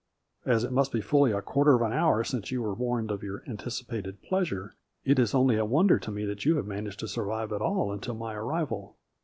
[0.55, 3.21] "As it must be fully a quarter of an hour since you were warned of
[3.21, 4.73] your anticipated pleasure,
[5.05, 7.93] it is only a wonder to me that you have managed to survive at all
[7.93, 8.97] until my arrival.